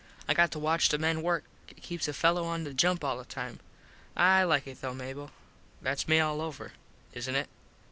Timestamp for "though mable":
4.81-5.29